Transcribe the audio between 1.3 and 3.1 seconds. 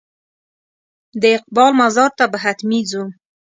اقبال مزار ته به حتمي ځو.